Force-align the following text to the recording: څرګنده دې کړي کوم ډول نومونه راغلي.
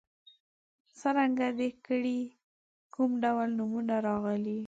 څرګنده 0.99 1.47
دې 1.59 1.69
کړي 1.85 2.19
کوم 2.93 3.09
ډول 3.23 3.49
نومونه 3.57 3.95
راغلي. 4.07 4.59